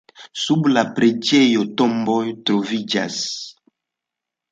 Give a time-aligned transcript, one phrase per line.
[0.43, 3.19] Sub la preĝejo tomboj troviĝas.